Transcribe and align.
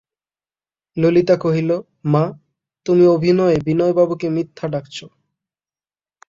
ললিতা 0.97 1.35
কহিল, 1.35 1.69
মা, 2.05 2.23
তুমি 2.85 3.03
অভিনয়ে 3.07 3.57
বিনয়বাবুকে 3.65 4.27
মিথ্যা 4.29 4.65
ডাকছ। 4.67 4.97